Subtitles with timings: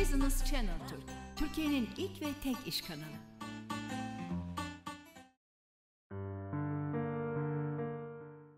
[0.00, 1.00] Business Channel Türk,
[1.36, 3.02] Türkiye'nin ilk ve tek iş kanalı.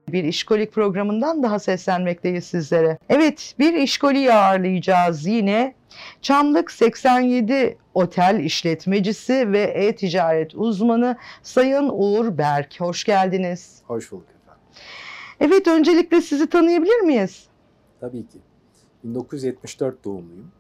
[0.09, 2.99] bir işkolik programından daha seslenmekteyiz sizlere.
[3.09, 5.75] Evet bir işkoliyi ağırlayacağız yine.
[6.23, 12.81] Çamlık 87 Otel işletmecisi ve e-ticaret uzmanı Sayın Uğur Berk.
[12.81, 13.83] Hoş geldiniz.
[13.87, 14.63] Hoş bulduk efendim.
[15.41, 17.47] Evet öncelikle sizi tanıyabilir miyiz?
[18.01, 18.39] Tabii ki.
[19.05, 20.53] 1974 doğumluyum.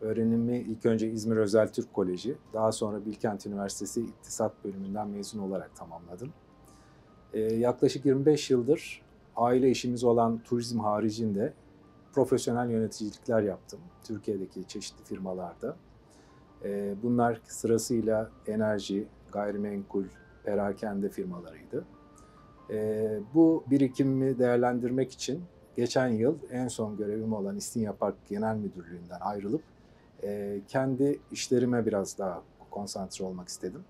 [0.00, 5.76] Öğrenimi ilk önce İzmir Özel Türk Koleji, daha sonra Bilkent Üniversitesi İktisat Bölümünden mezun olarak
[5.76, 6.32] tamamladım.
[7.32, 9.02] Ee, yaklaşık 25 yıldır
[9.36, 11.52] aile işimiz olan turizm haricinde
[12.12, 13.80] profesyonel yöneticilikler yaptım.
[14.04, 15.76] Türkiye'deki çeşitli firmalarda.
[16.64, 20.04] Ee, bunlar sırasıyla enerji, gayrimenkul,
[20.44, 21.84] perakende firmalarıydı.
[22.70, 25.42] Ee, bu birikimimi değerlendirmek için
[25.76, 29.62] geçen yıl en son görevim olan İstinye Park Genel Müdürlüğü'nden ayrılıp
[30.22, 33.84] e, kendi işlerime biraz daha konsantre olmak istedim.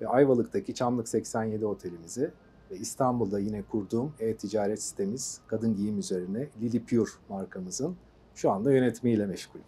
[0.00, 2.30] Ve Ayvalık'taki Çamlık 87 otelimizi
[2.70, 7.96] ve İstanbul'da yine kurduğum e-ticaret sitemiz kadın giyim üzerine Lily Pure markamızın
[8.34, 9.64] şu anda yönetimiyle meşgulüm.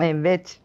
[0.00, 0.60] Evet.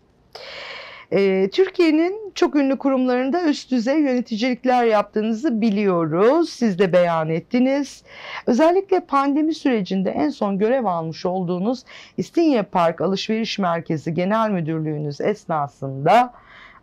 [1.16, 6.50] Ee, Türkiye'nin çok ünlü kurumlarında üst düzey yöneticilikler yaptığınızı biliyoruz.
[6.50, 8.04] Siz de beyan ettiniz.
[8.48, 11.84] Özellikle pandemi sürecinde en son görev almış olduğunuz
[12.18, 16.34] İstinye Park Alışveriş Merkezi Genel Müdürlüğünüz esnasında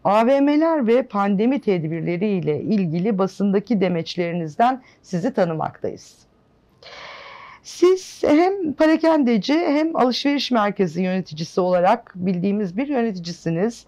[0.05, 6.30] AVM'ler ve pandemi tedbirleriyle ilgili basındaki demeçlerinizden sizi tanımaktayız.
[7.71, 13.87] Siz hem parakendeci hem alışveriş merkezi yöneticisi olarak bildiğimiz bir yöneticisiniz.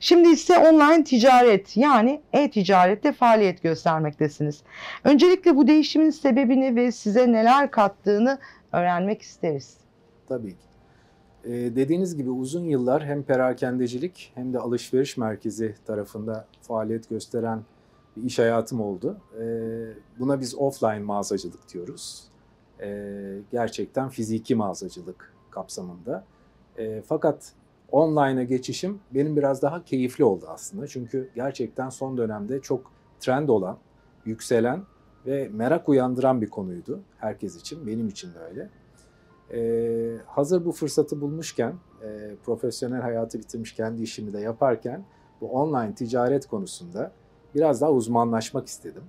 [0.00, 4.62] Şimdi ise online ticaret yani e-ticarette faaliyet göstermektesiniz.
[5.04, 8.38] Öncelikle bu değişimin sebebini ve size neler kattığını
[8.72, 9.76] öğrenmek isteriz.
[10.28, 10.66] Tabii ki.
[11.44, 17.62] Ee, dediğiniz gibi uzun yıllar hem perakendecilik hem de alışveriş merkezi tarafında faaliyet gösteren
[18.16, 19.16] bir iş hayatım oldu.
[19.40, 19.44] Ee,
[20.18, 22.33] buna biz offline mağazacılık diyoruz.
[22.84, 26.24] Ee, gerçekten fiziki mağazacılık kapsamında.
[26.78, 27.52] Ee, fakat
[27.92, 30.86] online'a geçişim benim biraz daha keyifli oldu aslında.
[30.86, 33.78] Çünkü gerçekten son dönemde çok trend olan,
[34.24, 34.82] yükselen
[35.26, 38.70] ve merak uyandıran bir konuydu herkes için, benim için de öyle.
[39.52, 45.04] Ee, hazır bu fırsatı bulmuşken, e, profesyonel hayatı bitirmiş kendi işimi de yaparken
[45.40, 47.12] bu online ticaret konusunda
[47.54, 49.02] biraz daha uzmanlaşmak istedim.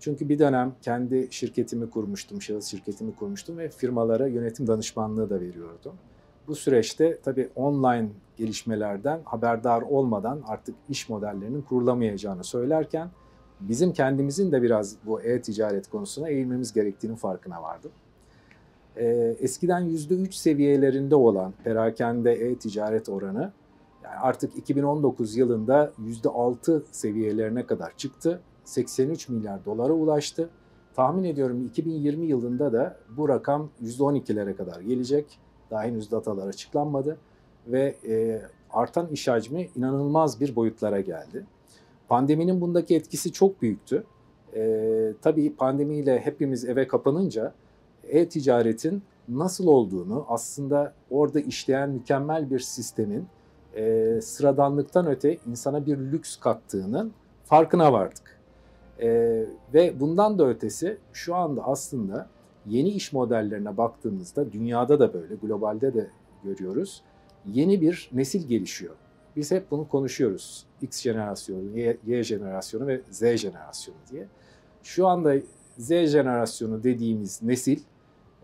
[0.00, 5.94] Çünkü bir dönem kendi şirketimi kurmuştum, şahıs şirketimi kurmuştum ve firmalara yönetim danışmanlığı da veriyordum.
[6.46, 13.10] Bu süreçte tabii online gelişmelerden haberdar olmadan artık iş modellerinin kurulamayacağını söylerken
[13.60, 17.90] bizim kendimizin de biraz bu e-ticaret konusuna eğilmemiz gerektiğinin farkına vardım.
[18.96, 23.52] Ee, eskiden %3 seviyelerinde olan perakende e-ticaret oranı
[24.04, 30.48] yani artık 2019 yılında %6 seviyelerine kadar çıktı 83 milyar dolara ulaştı.
[30.94, 35.38] Tahmin ediyorum 2020 yılında da bu rakam %12'lere kadar gelecek.
[35.70, 37.18] Daha henüz datalar açıklanmadı
[37.66, 41.46] ve e, artan iş hacmi inanılmaz bir boyutlara geldi.
[42.08, 44.04] Pandeminin bundaki etkisi çok büyüktü.
[44.54, 47.52] E, tabii pandemiyle hepimiz eve kapanınca
[48.08, 53.26] e-ticaretin nasıl olduğunu aslında orada işleyen mükemmel bir sistemin
[53.76, 57.12] e, sıradanlıktan öte insana bir lüks kattığının
[57.44, 58.37] farkına vardık.
[59.02, 59.08] E,
[59.74, 62.28] ve bundan da ötesi şu anda aslında
[62.66, 66.10] yeni iş modellerine baktığımızda dünyada da böyle, globalde de
[66.44, 67.02] görüyoruz.
[67.46, 68.94] Yeni bir nesil gelişiyor.
[69.36, 70.66] Biz hep bunu konuşuyoruz.
[70.82, 74.26] X jenerasyonu, Y, y jenerasyonu ve Z jenerasyonu diye.
[74.82, 75.34] Şu anda
[75.78, 77.80] Z jenerasyonu dediğimiz nesil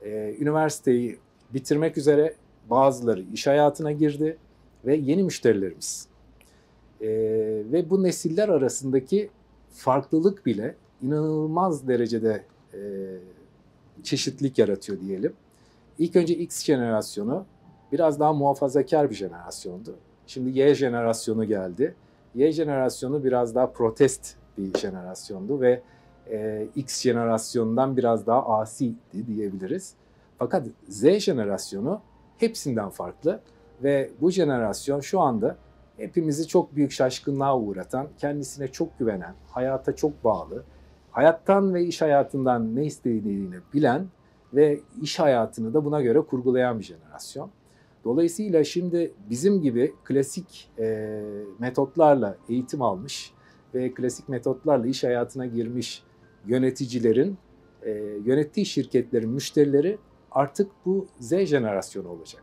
[0.03, 1.19] e, üniversiteyi
[1.54, 2.34] bitirmek üzere
[2.71, 4.36] bazıları iş hayatına girdi
[4.84, 6.09] ve yeni müşterilerimiz.
[7.00, 7.09] E,
[7.72, 9.31] ve bu nesiller arasındaki
[9.75, 12.81] farklılık bile inanılmaz derecede e,
[14.03, 15.33] çeşitlilik yaratıyor diyelim.
[15.99, 17.45] İlk önce X jenerasyonu
[17.93, 19.97] biraz daha muhafazakar bir jenerasyondu.
[20.27, 21.95] Şimdi Y jenerasyonu geldi.
[22.34, 25.83] Y jenerasyonu biraz daha protest bir jenerasyondu ve
[26.31, 29.95] e, X jenerasyonundan biraz daha asiydi diyebiliriz.
[30.39, 32.01] Fakat Z jenerasyonu
[32.39, 33.41] hepsinden farklı
[33.83, 35.57] ve bu jenerasyon şu anda
[35.97, 40.65] hepimizi çok büyük şaşkınlığa uğratan, kendisine çok güvenen, hayata çok bağlı,
[41.11, 44.07] hayattan ve iş hayatından ne istediğini bilen
[44.55, 47.51] ve iş hayatını da buna göre kurgulayan bir jenerasyon.
[48.05, 51.21] Dolayısıyla şimdi bizim gibi klasik e,
[51.59, 53.33] metotlarla eğitim almış
[53.75, 56.03] ve klasik metotlarla iş hayatına girmiş
[56.47, 57.39] yöneticilerin,
[57.83, 57.91] e,
[58.25, 59.99] yönettiği şirketlerin müşterileri
[60.31, 62.43] artık bu Z jenerasyonu olacak.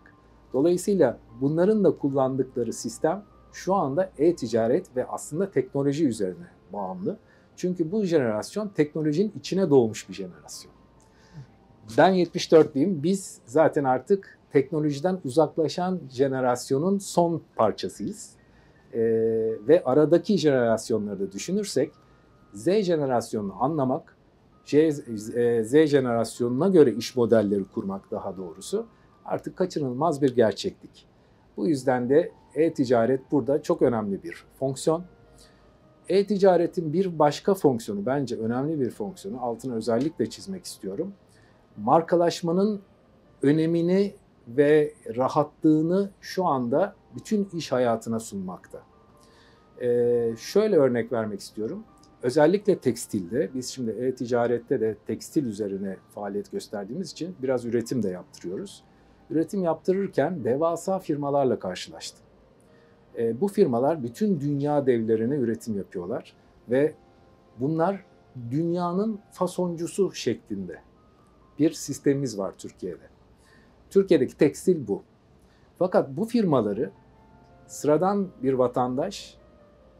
[0.54, 7.18] Dolayısıyla bunların da kullandıkları sistem şu anda e-ticaret ve aslında teknoloji üzerine bağımlı.
[7.56, 10.74] Çünkü bu jenerasyon teknolojinin içine doğmuş bir jenerasyon.
[11.98, 13.04] Ben 74'lüyüm.
[13.04, 18.36] Biz zaten artık teknolojiden uzaklaşan jenerasyonun son parçasıyız.
[18.94, 19.00] Ee,
[19.68, 21.92] ve aradaki jenerasyonları da düşünürsek
[22.54, 24.18] Z jenerasyonunu anlamak,
[24.74, 24.92] e,
[25.64, 28.86] Z jenerasyonuna göre iş modelleri kurmak daha doğrusu
[29.26, 31.06] artık kaçınılmaz bir gerçeklik.
[31.58, 35.04] Bu yüzden de e-ticaret burada çok önemli bir fonksiyon.
[36.10, 41.14] E-ticaretin bir başka fonksiyonu, bence önemli bir fonksiyonu, altını özellikle çizmek istiyorum.
[41.78, 42.82] Markalaşmanın
[43.42, 44.16] önemini
[44.48, 48.82] ve rahatlığını şu anda bütün iş hayatına sunmakta.
[49.82, 51.84] Ee, şöyle örnek vermek istiyorum.
[52.24, 58.84] Özellikle tekstilde, biz şimdi e-ticarette de tekstil üzerine faaliyet gösterdiğimiz için biraz üretim de yaptırıyoruz.
[59.30, 62.26] Üretim yaptırırken devasa firmalarla karşılaştım.
[63.18, 66.34] E, bu firmalar bütün dünya devlerine üretim yapıyorlar
[66.70, 66.94] ve
[67.60, 68.06] bunlar
[68.52, 70.80] dünyanın fasoncusu şeklinde
[71.60, 73.04] bir sistemimiz var Türkiye'de.
[73.90, 75.02] Türkiye'deki tekstil bu.
[75.80, 76.92] Fakat bu firmaları
[77.68, 79.38] sıradan bir vatandaş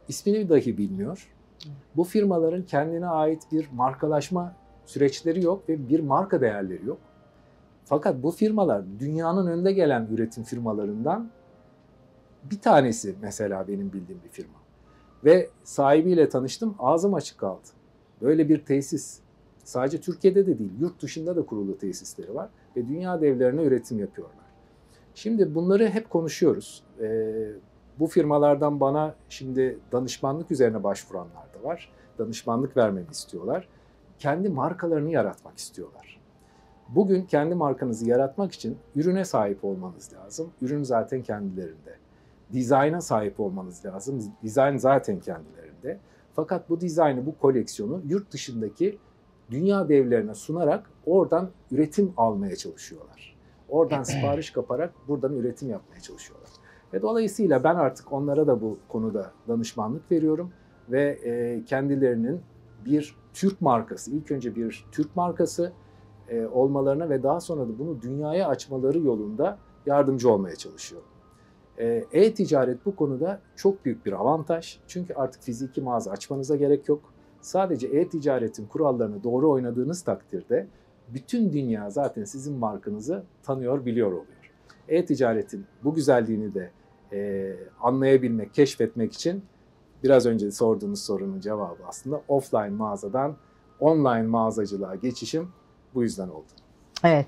[0.08, 1.32] ismini dahi bilmiyor.
[1.96, 4.54] Bu firmaların kendine ait bir markalaşma
[4.86, 6.98] süreçleri yok ve bir marka değerleri yok.
[7.84, 11.30] Fakat bu firmalar dünyanın önde gelen üretim firmalarından
[12.50, 14.58] bir tanesi mesela benim bildiğim bir firma.
[15.24, 17.68] Ve sahibiyle tanıştım ağzım açık kaldı.
[18.22, 19.20] Böyle bir tesis
[19.64, 24.36] sadece Türkiye'de de değil yurt dışında da kurulu tesisleri var ve dünya devlerine üretim yapıyorlar.
[25.14, 26.84] Şimdi bunları hep konuşuyoruz.
[27.00, 27.52] Ee,
[27.98, 31.92] bu firmalardan bana şimdi danışmanlık üzerine başvuranlar da var.
[32.18, 33.68] Danışmanlık vermemi istiyorlar.
[34.18, 36.20] Kendi markalarını yaratmak istiyorlar.
[36.88, 40.50] Bugün kendi markanızı yaratmak için ürüne sahip olmanız lazım.
[40.62, 42.01] Ürün zaten kendilerinde.
[42.52, 44.22] Dizayna sahip olmanız lazım.
[44.42, 45.98] Dizayn zaten kendilerinde.
[46.34, 48.98] Fakat bu dizaynı, bu koleksiyonu yurt dışındaki
[49.50, 53.36] dünya devlerine sunarak oradan üretim almaya çalışıyorlar.
[53.68, 56.50] Oradan sipariş kaparak buradan üretim yapmaya çalışıyorlar.
[56.92, 60.52] Ve dolayısıyla ben artık onlara da bu konuda danışmanlık veriyorum
[60.88, 62.40] ve e, kendilerinin
[62.84, 65.72] bir Türk markası, ilk önce bir Türk markası
[66.28, 71.08] e, olmalarına ve daha sonra da bunu dünyaya açmaları yolunda yardımcı olmaya çalışıyorum.
[71.78, 74.78] E, e-ticaret bu konuda çok büyük bir avantaj.
[74.88, 77.00] Çünkü artık fiziki mağaza açmanıza gerek yok.
[77.40, 80.66] Sadece e-ticaretin kurallarını doğru oynadığınız takdirde
[81.08, 84.52] bütün dünya zaten sizin markanızı tanıyor, biliyor oluyor.
[84.88, 86.70] E-ticaretin bu güzelliğini de
[87.12, 89.42] e, anlayabilmek, keşfetmek için
[90.02, 93.36] biraz önce sorduğunuz sorunun cevabı aslında offline mağazadan
[93.80, 95.48] online mağazacılığa geçişim
[95.94, 96.46] bu yüzden oldu.
[97.04, 97.26] Evet.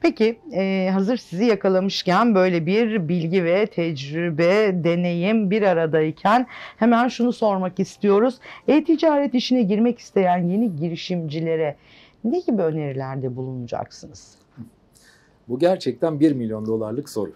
[0.00, 7.32] Peki e, hazır sizi yakalamışken böyle bir bilgi ve tecrübe, deneyim bir aradayken hemen şunu
[7.32, 8.38] sormak istiyoruz.
[8.68, 11.76] E-ticaret işine girmek isteyen yeni girişimcilere
[12.24, 14.38] ne gibi önerilerde bulunacaksınız?
[15.48, 17.32] Bu gerçekten 1 milyon dolarlık soru.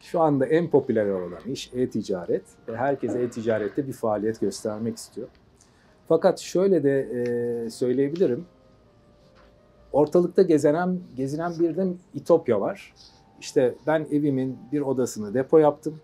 [0.00, 5.28] Şu anda en popüler olan iş e-ticaret ve herkes e-ticarette bir faaliyet göstermek istiyor.
[6.08, 8.46] Fakat şöyle de e, söyleyebilirim.
[9.92, 12.94] Ortalıkta gezenen, gezinen bir de İtopya var.
[13.40, 16.00] İşte ben evimin bir odasını depo yaptım.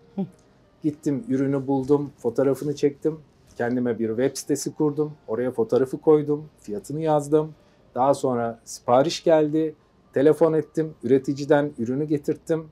[0.83, 3.19] Gittim ürünü buldum, fotoğrafını çektim.
[3.57, 5.13] Kendime bir web sitesi kurdum.
[5.27, 7.53] Oraya fotoğrafı koydum, fiyatını yazdım.
[7.95, 9.75] Daha sonra sipariş geldi.
[10.13, 12.67] Telefon ettim, üreticiden ürünü getirttim.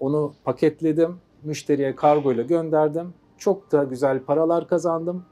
[0.00, 3.14] Onu paketledim, müşteriye kargo ile gönderdim.
[3.38, 5.24] Çok da güzel paralar kazandım.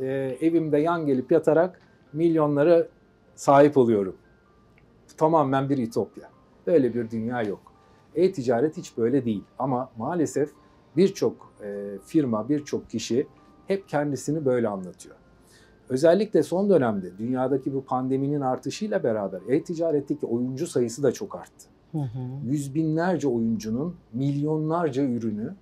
[0.00, 1.80] Ee, evimde yan gelip yatarak
[2.12, 2.86] milyonlara
[3.34, 4.16] sahip oluyorum
[5.16, 6.30] tamamen bir ütopya.
[6.66, 7.60] Böyle bir dünya yok.
[8.14, 10.50] E-ticaret hiç böyle değil ama maalesef
[10.96, 13.26] birçok e, firma, birçok kişi
[13.66, 15.16] hep kendisini böyle anlatıyor.
[15.88, 21.66] Özellikle son dönemde dünyadaki bu pandeminin artışıyla beraber e-ticaretteki oyuncu sayısı da çok arttı.
[21.92, 22.46] Hı hı.
[22.46, 25.54] Yüz binlerce oyuncunun milyonlarca ürünü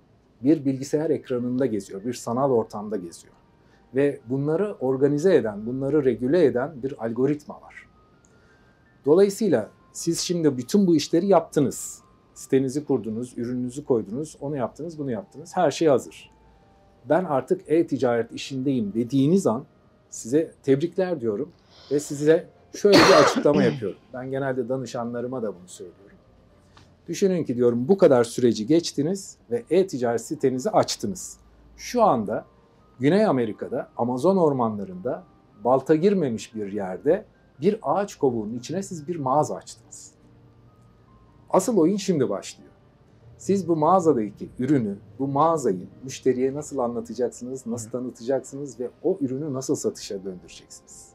[0.43, 3.33] bir bilgisayar ekranında geziyor, bir sanal ortamda geziyor.
[3.95, 7.88] Ve bunları organize eden, bunları regüle eden bir algoritma var.
[9.05, 12.01] Dolayısıyla siz şimdi bütün bu işleri yaptınız.
[12.33, 15.57] Sitenizi kurdunuz, ürününüzü koydunuz, onu yaptınız, bunu yaptınız.
[15.57, 16.31] Her şey hazır.
[17.09, 19.65] Ben artık e-ticaret işindeyim dediğiniz an
[20.09, 21.51] size tebrikler diyorum
[21.91, 23.97] ve size şöyle bir açıklama yapıyorum.
[24.13, 26.17] Ben genelde danışanlarıma da bunu söylüyorum.
[27.07, 31.37] Düşünün ki diyorum bu kadar süreci geçtiniz ve e-ticaret sitenizi açtınız.
[31.77, 32.45] Şu anda
[32.99, 35.23] Güney Amerika'da Amazon ormanlarında
[35.63, 37.25] balta girmemiş bir yerde
[37.61, 40.11] bir ağaç kovuğunun içine siz bir mağaza açtınız.
[41.49, 42.69] Asıl oyun şimdi başlıyor.
[43.37, 49.75] Siz bu mağazadaki ürünü, bu mağazayı müşteriye nasıl anlatacaksınız, nasıl tanıtacaksınız ve o ürünü nasıl
[49.75, 51.09] satışa döndüreceksiniz?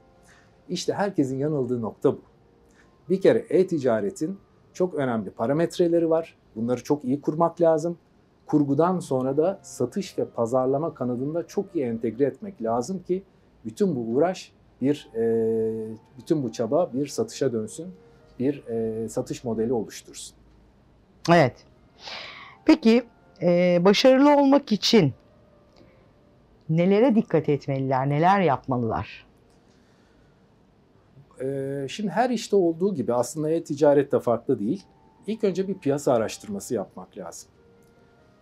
[0.68, 2.20] İşte herkesin yanıldığı nokta bu.
[3.08, 4.38] Bir kere e-ticaretin
[4.72, 6.38] çok önemli parametreleri var.
[6.56, 7.98] Bunları çok iyi kurmak lazım.
[8.46, 13.22] Kurgudan sonra da satış ve pazarlama kanadında çok iyi entegre etmek lazım ki
[13.64, 14.52] bütün bu uğraş
[14.84, 15.24] bir e,
[16.18, 17.94] bütün bu çaba bir satışa dönsün,
[18.38, 20.36] bir e, satış modeli oluştursun.
[21.32, 21.56] Evet.
[22.64, 23.04] Peki
[23.42, 25.12] e, başarılı olmak için
[26.68, 29.26] nelere dikkat etmeliler, neler yapmalılar?
[31.88, 34.84] Şimdi her işte olduğu gibi aslında e-ticaret de farklı değil.
[35.26, 37.50] İlk önce bir piyasa araştırması yapmak lazım.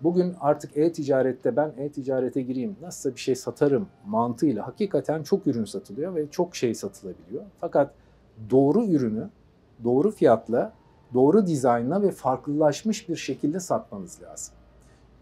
[0.02, 6.14] Bugün artık e-ticarette ben e-ticarete gireyim, nasılsa bir şey satarım mantığıyla hakikaten çok ürün satılıyor
[6.14, 7.44] ve çok şey satılabiliyor.
[7.61, 7.94] Fakat
[8.50, 9.28] doğru ürünü
[9.85, 10.73] doğru fiyatla,
[11.14, 14.54] doğru dizaynla ve farklılaşmış bir şekilde satmanız lazım.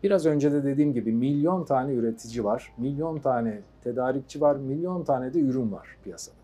[0.02, 5.34] Biraz önce de dediğim gibi milyon tane üretici var, milyon tane tedarikçi var, milyon tane
[5.34, 6.36] de ürün var piyasada.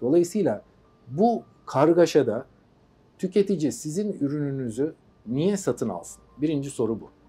[0.00, 0.62] Dolayısıyla
[1.08, 2.46] bu kargaşada
[3.18, 4.94] tüketici sizin ürününüzü
[5.26, 6.22] niye satın alsın?
[6.38, 7.19] Birinci soru bu.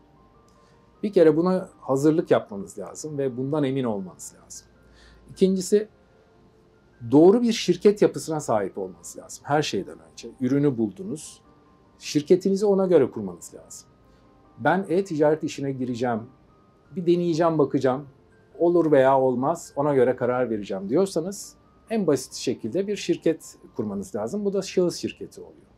[1.03, 4.67] Bir kere buna hazırlık yapmanız lazım ve bundan emin olmanız lazım.
[5.31, 5.87] İkincisi
[7.11, 10.29] doğru bir şirket yapısına sahip olmanız lazım her şeyden önce.
[10.41, 11.41] Ürünü buldunuz,
[11.99, 13.89] şirketinizi ona göre kurmanız lazım.
[14.57, 16.19] Ben e-ticaret işine gireceğim,
[16.95, 18.05] bir deneyeceğim, bakacağım,
[18.59, 21.55] olur veya olmaz ona göre karar vereceğim diyorsanız
[21.89, 24.45] en basit şekilde bir şirket kurmanız lazım.
[24.45, 25.70] Bu da şahıs şirketi oluyor.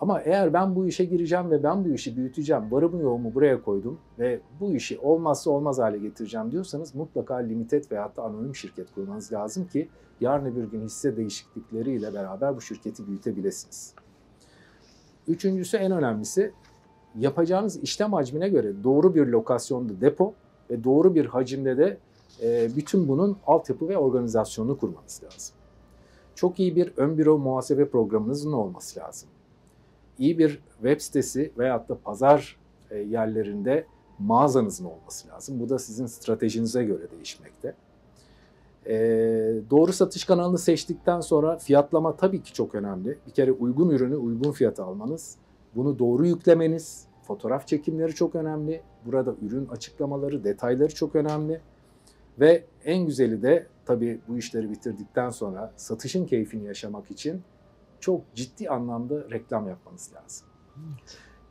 [0.00, 3.98] Ama eğer ben bu işe gireceğim ve ben bu işi büyüteceğim, varımı yoğumu buraya koydum
[4.18, 9.32] ve bu işi olmazsa olmaz hale getireceğim diyorsanız mutlaka limited veya da anonim şirket kurmanız
[9.32, 9.88] lazım ki
[10.20, 13.94] yarın bir gün hisse değişiklikleriyle beraber bu şirketi büyütebilirsiniz.
[15.28, 16.52] Üçüncüsü en önemlisi
[17.18, 20.34] yapacağınız işlem hacmine göre doğru bir lokasyonda depo
[20.70, 21.98] ve doğru bir hacimde de
[22.76, 25.56] bütün bunun altyapı ve organizasyonunu kurmanız lazım.
[26.34, 29.28] Çok iyi bir ön büro muhasebe programınızın olması lazım
[30.20, 32.56] iyi bir web sitesi veyahut da pazar
[32.90, 33.86] e, yerlerinde
[34.18, 35.60] mağazanızın olması lazım.
[35.60, 37.74] Bu da sizin stratejinize göre değişmekte.
[38.86, 38.94] E,
[39.70, 43.18] doğru satış kanalını seçtikten sonra fiyatlama tabii ki çok önemli.
[43.26, 45.36] Bir kere uygun ürünü uygun fiyata almanız,
[45.74, 48.80] bunu doğru yüklemeniz, fotoğraf çekimleri çok önemli.
[49.06, 51.60] Burada ürün açıklamaları, detayları çok önemli.
[52.40, 57.42] Ve en güzeli de tabii bu işleri bitirdikten sonra satışın keyfini yaşamak için
[58.00, 60.46] çok ciddi anlamda reklam yapmanız lazım.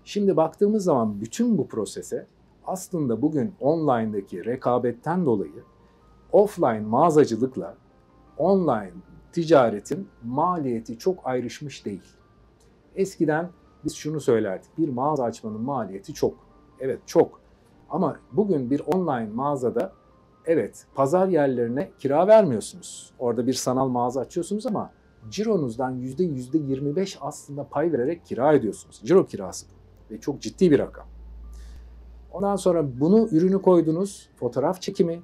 [0.04, 2.28] Şimdi baktığımız zaman bütün bu prosese
[2.66, 5.64] aslında bugün online'daki rekabetten dolayı
[6.32, 7.76] offline mağazacılıkla
[8.38, 8.94] online
[9.32, 12.04] ticaretin maliyeti çok ayrışmış değil.
[12.96, 13.50] Eskiden
[13.86, 14.78] biz şunu söylerdik.
[14.78, 16.34] Bir mağaza açmanın maliyeti çok.
[16.80, 17.42] Evet çok.
[17.90, 19.94] Ama bugün bir online mağazada
[20.46, 23.14] evet pazar yerlerine kira vermiyorsunuz.
[23.20, 24.92] Orada bir sanal mağaza açıyorsunuz ama
[25.30, 29.02] cironuzdan yüzde yüzde 25 aslında pay vererek kira ediyorsunuz.
[29.06, 29.66] Ciro kirası
[30.12, 31.08] ve çok ciddi bir rakam.
[32.32, 35.22] Ondan sonra bunu ürünü koydunuz, fotoğraf çekimi,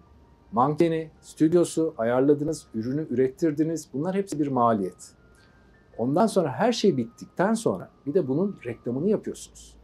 [0.52, 3.90] mankeni, stüdyosu ayarladınız, ürünü ürettirdiniz.
[3.94, 5.12] Bunlar hepsi bir maliyet.
[5.98, 9.76] Ondan sonra her şey bittikten sonra bir de bunun reklamını yapıyorsunuz.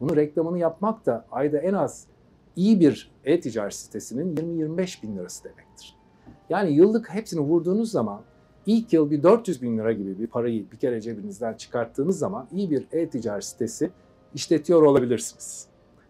[0.00, 2.06] Bunun reklamını yapmak da ayda en az
[2.56, 5.96] iyi bir e-ticaret sitesinin 20-25 bin lirası demektir.
[6.50, 8.20] Yani yıllık hepsini vurduğunuz zaman
[8.68, 12.70] ilk yıl bir 400 bin lira gibi bir parayı bir kere cebinizden çıkarttığınız zaman iyi
[12.70, 13.90] bir e-ticaret sitesi
[14.34, 15.66] işletiyor olabilirsiniz.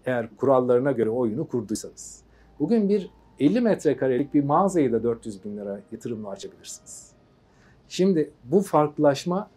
[0.06, 2.22] Eğer kurallarına göre oyunu kurduysanız.
[2.60, 3.10] Bugün bir
[3.40, 7.12] 50 metrekarelik bir mağazayı da 400 bin lira yatırımla açabilirsiniz.
[7.88, 9.50] Şimdi bu farklılaşma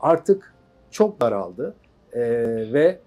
[0.00, 0.54] artık
[0.90, 1.74] çok daraldı
[2.12, 2.20] ee,
[2.72, 3.00] ve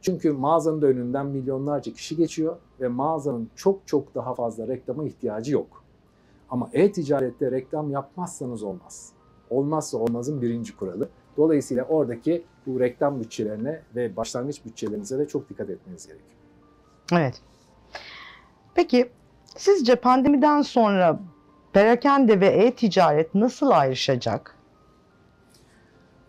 [0.00, 5.52] çünkü mağazanın da önünden milyonlarca kişi geçiyor ve mağazanın çok çok daha fazla reklama ihtiyacı
[5.52, 5.81] yok.
[6.52, 9.12] Ama e-ticarette reklam yapmazsanız olmaz.
[9.50, 11.08] Olmazsa olmazın birinci kuralı.
[11.36, 16.30] Dolayısıyla oradaki bu reklam bütçelerine ve başlangıç bütçelerinize de çok dikkat etmeniz gerekiyor.
[17.12, 17.40] Evet.
[18.74, 19.10] Peki
[19.56, 21.20] sizce pandemiden sonra
[21.72, 24.58] perakende ve e-ticaret nasıl ayrışacak?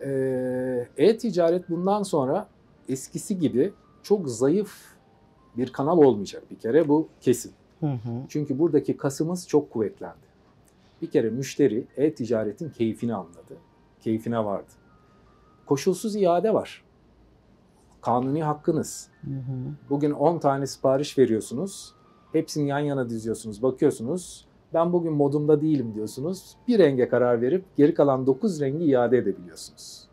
[0.00, 2.48] Ee, e-ticaret bundan sonra
[2.88, 4.94] eskisi gibi çok zayıf
[5.56, 7.52] bir kanal olmayacak bir kere bu kesin.
[7.80, 8.22] Hı hı.
[8.28, 10.24] Çünkü buradaki kasımız çok kuvvetlendi.
[11.02, 13.56] Bir kere müşteri e-ticaretin keyfini anladı.
[14.00, 14.70] Keyfine vardı.
[15.66, 16.84] Koşulsuz iade var.
[18.00, 19.08] Kanuni hakkınız.
[19.20, 19.74] Hı hı.
[19.90, 21.94] Bugün 10 tane sipariş veriyorsunuz.
[22.32, 23.62] Hepsini yan yana diziyorsunuz.
[23.62, 24.46] Bakıyorsunuz.
[24.74, 26.56] Ben bugün modumda değilim diyorsunuz.
[26.68, 30.08] Bir renge karar verip geri kalan 9 rengi iade edebiliyorsunuz.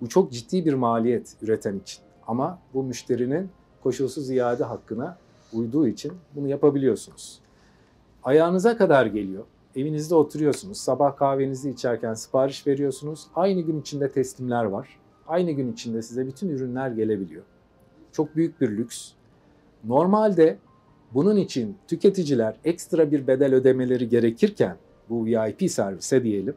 [0.00, 2.02] Bu çok ciddi bir maliyet üreten için.
[2.26, 3.50] Ama bu müşterinin
[3.82, 5.18] koşulsuz iade hakkına
[5.56, 7.38] uyduğu için bunu yapabiliyorsunuz.
[8.24, 9.44] Ayağınıza kadar geliyor.
[9.76, 10.78] Evinizde oturuyorsunuz.
[10.78, 13.26] Sabah kahvenizi içerken sipariş veriyorsunuz.
[13.34, 14.88] Aynı gün içinde teslimler var.
[15.26, 17.42] Aynı gün içinde size bütün ürünler gelebiliyor.
[18.12, 19.12] Çok büyük bir lüks.
[19.84, 20.58] Normalde
[21.14, 24.76] bunun için tüketiciler ekstra bir bedel ödemeleri gerekirken
[25.08, 26.54] bu VIP servise diyelim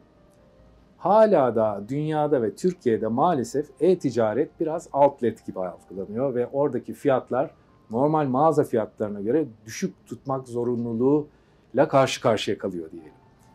[1.00, 7.50] hala da dünyada ve Türkiye'de maalesef e-ticaret biraz outlet gibi algılanıyor ve oradaki fiyatlar
[7.90, 13.12] normal mağaza fiyatlarına göre düşük tutmak zorunluluğuyla karşı karşıya kalıyor diyelim.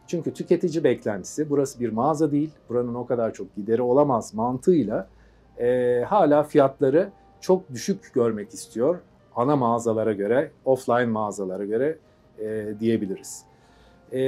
[0.08, 5.08] Çünkü tüketici beklentisi burası bir mağaza değil, buranın o kadar çok gideri olamaz mantığıyla
[5.60, 7.10] e, hala fiyatları
[7.42, 9.00] çok düşük görmek istiyor.
[9.36, 11.98] Ana mağazalara göre, offline mağazalara göre
[12.40, 13.46] e, diyebiliriz.
[14.12, 14.20] Ee,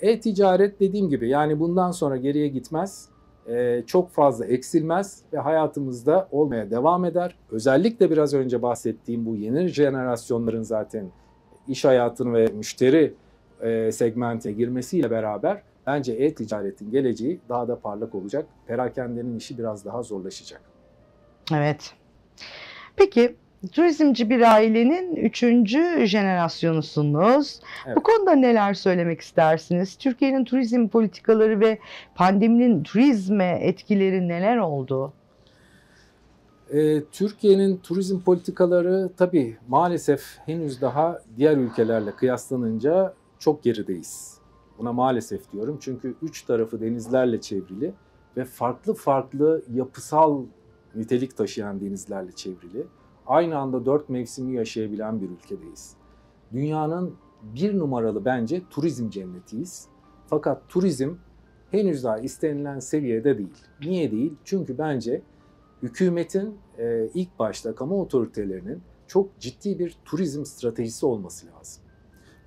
[0.00, 3.08] e-ticaret dediğim gibi yani bundan sonra geriye gitmez,
[3.48, 7.38] e, çok fazla eksilmez ve hayatımızda olmaya devam eder.
[7.50, 11.06] Özellikle biraz önce bahsettiğim bu yeni jenerasyonların zaten
[11.68, 13.14] iş hayatını ve müşteri
[13.60, 18.46] e, segmente girmesiyle beraber bence e-ticaretin geleceği daha da parlak olacak.
[18.66, 20.60] Perakendenin işi biraz daha zorlaşacak.
[21.54, 21.94] Evet.
[22.96, 23.36] Peki
[23.66, 27.60] turizmci bir ailenin üçüncü jenerasyonusunuz.
[27.86, 27.96] Evet.
[27.96, 29.96] Bu konuda neler söylemek istersiniz?
[29.96, 31.78] Türkiye'nin turizm politikaları ve
[32.14, 35.12] pandeminin turizme etkileri neler oldu?
[36.72, 44.38] Ee, Türkiye'nin turizm politikaları tabii maalesef henüz daha diğer ülkelerle kıyaslanınca çok gerideyiz.
[44.78, 47.92] Buna maalesef diyorum çünkü üç tarafı denizlerle çevrili
[48.36, 50.44] ve farklı farklı yapısal
[50.94, 52.86] nitelik taşıyan denizlerle çevrili.
[53.26, 55.96] Aynı anda dört mevsimi yaşayabilen bir ülkedeyiz.
[56.52, 59.88] Dünyanın bir numaralı bence turizm cennetiyiz.
[60.26, 61.14] Fakat turizm
[61.70, 63.64] henüz daha istenilen seviyede değil.
[63.80, 64.34] Niye değil?
[64.44, 65.22] Çünkü bence
[65.82, 71.82] hükümetin e, ilk başta kamu otoritelerinin çok ciddi bir turizm stratejisi olması lazım.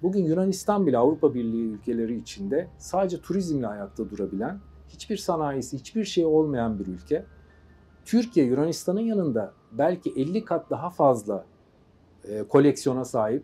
[0.01, 6.25] Bugün Yunanistan bile Avrupa Birliği ülkeleri içinde sadece turizmle ayakta durabilen, hiçbir sanayisi, hiçbir şey
[6.25, 7.25] olmayan bir ülke.
[8.05, 11.45] Türkiye Yunanistan'ın yanında belki 50 kat daha fazla
[12.23, 13.43] e, koleksiyona sahip,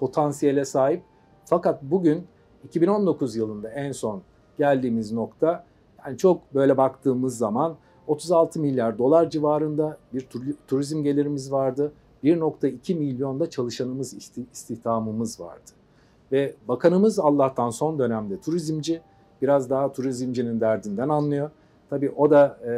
[0.00, 1.02] potansiyele sahip.
[1.44, 2.26] Fakat bugün
[2.64, 4.22] 2019 yılında en son
[4.58, 5.64] geldiğimiz nokta
[6.06, 10.26] yani çok böyle baktığımız zaman 36 milyar dolar civarında bir
[10.68, 11.92] turizm gelirimiz vardı.
[12.24, 14.14] 1.2 milyonda çalışanımız,
[14.52, 15.70] istihdamımız vardı.
[16.32, 19.00] Ve bakanımız Allah'tan son dönemde turizmci,
[19.42, 21.50] biraz daha turizmcinin derdinden anlıyor.
[21.90, 22.72] Tabii o da e,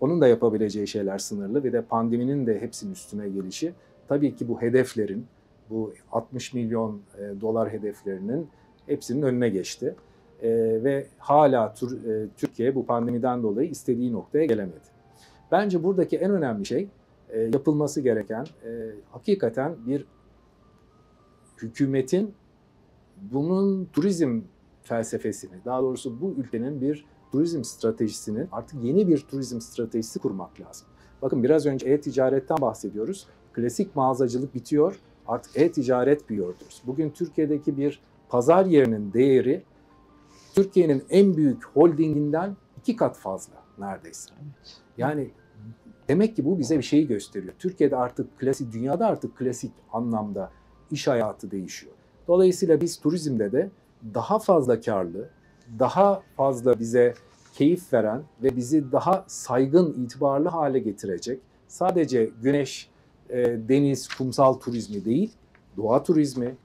[0.00, 3.72] onun da yapabileceği şeyler sınırlı ve de pandeminin de hepsinin üstüne gelişi.
[4.08, 5.26] Tabii ki bu hedeflerin,
[5.70, 8.48] bu 60 milyon e, dolar hedeflerinin
[8.86, 9.94] hepsinin önüne geçti.
[10.42, 10.50] E,
[10.84, 14.88] ve hala tur, e, Türkiye bu pandemiden dolayı istediği noktaya gelemedi.
[15.52, 16.88] Bence buradaki en önemli şey
[17.30, 20.04] e, yapılması gereken e, hakikaten bir
[21.62, 22.34] hükümetin
[23.16, 24.40] bunun turizm
[24.82, 30.88] felsefesini, daha doğrusu bu ülkenin bir turizm stratejisinin artık yeni bir turizm stratejisi kurmak lazım.
[31.22, 33.26] Bakın biraz önce e-ticaretten bahsediyoruz.
[33.52, 36.66] Klasik mağazacılık bitiyor, artık e-ticaret büyüyordur.
[36.86, 39.62] Bugün Türkiye'deki bir pazar yerinin değeri
[40.54, 44.30] Türkiye'nin en büyük holdinginden iki kat fazla neredeyse.
[44.98, 45.30] Yani
[46.08, 47.54] demek ki bu bize bir şeyi gösteriyor.
[47.58, 50.50] Türkiye'de artık klasik, dünyada artık klasik anlamda
[50.90, 51.92] iş hayatı değişiyor.
[52.28, 53.70] Dolayısıyla biz turizmde de
[54.14, 55.28] daha fazla karlı,
[55.78, 57.14] daha fazla bize
[57.54, 62.90] keyif veren ve bizi daha saygın, itibarlı hale getirecek sadece güneş,
[63.30, 63.36] e,
[63.68, 65.32] deniz, kumsal turizmi değil,
[65.76, 66.56] doğa turizmi,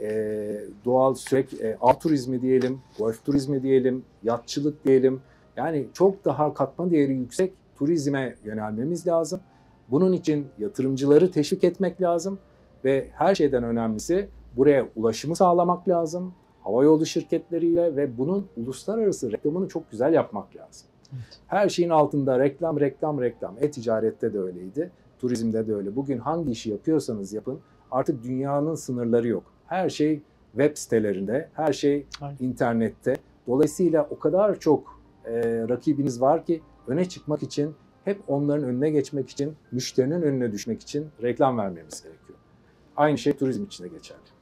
[0.00, 5.20] e, doğal sürekli e, av turizmi diyelim, golf turizmi diyelim, yatçılık diyelim.
[5.56, 9.40] Yani çok daha katma değeri yüksek turizme yönelmemiz lazım.
[9.90, 12.38] Bunun için yatırımcıları teşvik etmek lazım
[12.84, 16.34] ve her şeyden önemlisi buraya ulaşımı sağlamak lazım
[16.64, 20.86] havayolu şirketleriyle ve bunun uluslararası reklamını çok güzel yapmak lazım.
[21.12, 21.38] Evet.
[21.46, 23.56] Her şeyin altında reklam, reklam, reklam.
[23.60, 25.96] E-ticarette de öyleydi, turizmde de öyle.
[25.96, 29.44] Bugün hangi işi yapıyorsanız yapın artık dünyanın sınırları yok.
[29.66, 30.22] Her şey
[30.52, 32.36] web sitelerinde, her şey Aynen.
[32.40, 33.16] internette.
[33.46, 35.32] Dolayısıyla o kadar çok e,
[35.68, 37.74] rakibiniz var ki öne çıkmak için
[38.04, 42.38] hep onların önüne geçmek için, müşterinin önüne düşmek için reklam vermemiz gerekiyor.
[42.96, 44.33] Aynı şey turizm için de geçerli.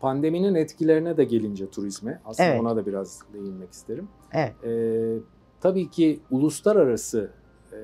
[0.00, 2.60] Pandeminin etkilerine de gelince turizme, aslında evet.
[2.60, 4.08] ona da biraz değinmek isterim.
[4.32, 4.64] Evet.
[4.64, 5.18] Ee,
[5.60, 7.30] tabii ki uluslararası
[7.72, 7.78] e,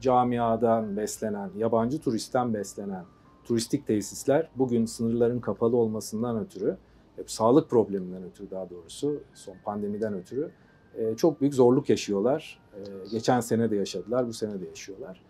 [0.00, 3.04] camiadan beslenen, yabancı turistten beslenen
[3.44, 6.76] turistik tesisler bugün sınırların kapalı olmasından ötürü,
[7.18, 10.50] e, sağlık probleminden ötürü daha doğrusu, son pandemiden ötürü
[10.94, 12.60] e, çok büyük zorluk yaşıyorlar.
[12.74, 15.22] E, geçen sene de yaşadılar, bu sene de yaşıyorlar.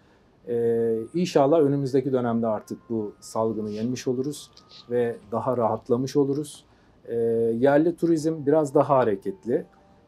[0.48, 4.50] Ee, inşallah önümüzdeki dönemde artık bu salgını yenmiş oluruz
[4.90, 6.64] ve daha rahatlamış oluruz.
[7.04, 7.14] Ee,
[7.58, 9.64] yerli turizm biraz daha hareketli.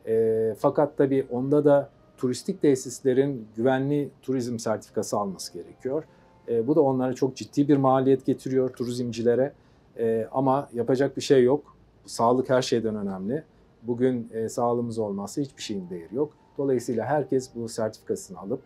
[0.06, 6.04] Ee, fakat tabii onda da turistik tesislerin güvenli turizm sertifikası alması gerekiyor.
[6.48, 9.52] Ee, bu da onlara çok ciddi bir maliyet getiriyor turizmcilere.
[9.98, 11.76] Ee, ama yapacak bir şey yok.
[12.06, 13.44] Sağlık her şeyden önemli.
[13.82, 16.32] Bugün e, sağlığımız olmazsa hiçbir şeyin değeri yok.
[16.58, 18.62] Dolayısıyla herkes bu sertifikasını alıp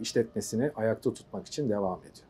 [0.00, 2.26] işletmesini ayakta tutmak için devam ediyor.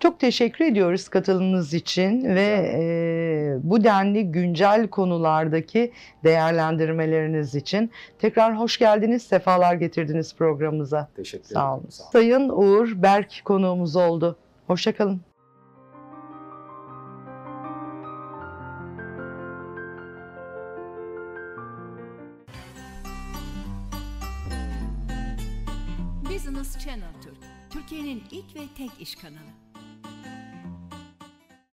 [0.00, 5.92] Çok teşekkür ediyoruz katılımınız için ve e, bu denli güncel konulardaki
[6.24, 7.90] değerlendirmeleriniz için.
[8.18, 11.08] Tekrar hoş geldiniz, sefalar getirdiniz programımıza.
[11.16, 11.72] Teşekkür Sağ ederim.
[11.72, 11.88] olun.
[11.88, 14.36] Sayın Uğur Berk konuğumuz oldu.
[14.66, 15.20] Hoşçakalın.
[27.82, 29.71] Türkiye'nin ilk ve tek iş kanalı.